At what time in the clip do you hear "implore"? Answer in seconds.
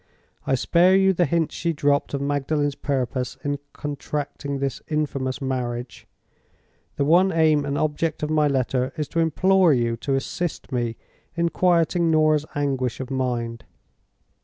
9.19-9.73